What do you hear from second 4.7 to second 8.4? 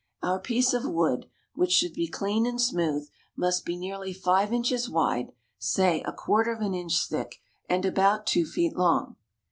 wide, say a quarter of an inch thick, and about